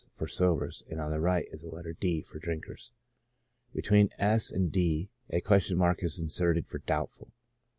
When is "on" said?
0.99-1.11